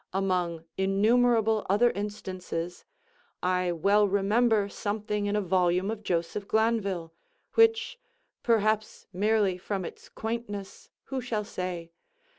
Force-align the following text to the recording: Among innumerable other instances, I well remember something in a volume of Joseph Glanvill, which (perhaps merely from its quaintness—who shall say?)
Among 0.13 0.63
innumerable 0.77 1.63
other 1.69 1.91
instances, 1.91 2.85
I 3.43 3.71
well 3.71 4.07
remember 4.07 4.67
something 4.67 5.27
in 5.27 5.35
a 5.35 5.41
volume 5.41 5.91
of 5.91 6.01
Joseph 6.01 6.47
Glanvill, 6.47 7.11
which 7.53 7.99
(perhaps 8.41 9.05
merely 9.13 9.59
from 9.59 9.85
its 9.85 10.09
quaintness—who 10.09 11.21
shall 11.21 11.43
say?) 11.43 11.91